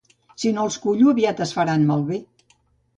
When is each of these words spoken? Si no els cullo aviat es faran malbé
Si 0.43 0.53
no 0.55 0.63
els 0.69 0.79
cullo 0.87 1.13
aviat 1.13 1.45
es 1.47 1.55
faran 1.59 1.87
malbé 1.95 2.23